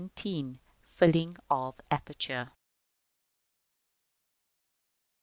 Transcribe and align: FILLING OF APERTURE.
FILLING 0.95 1.37
OF 1.47 1.79
APERTURE. 1.91 2.49